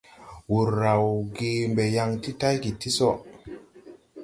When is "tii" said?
2.79-2.93